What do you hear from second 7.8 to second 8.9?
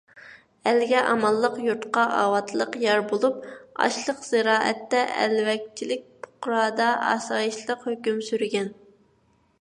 ھۆكۈم سۈرگەن.